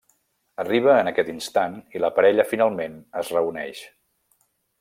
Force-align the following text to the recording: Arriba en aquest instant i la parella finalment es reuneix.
Arriba 0.63 0.95
en 1.01 1.09
aquest 1.11 1.29
instant 1.33 1.77
i 1.97 2.03
la 2.05 2.11
parella 2.17 2.49
finalment 2.55 2.99
es 3.25 3.33
reuneix. 3.37 3.87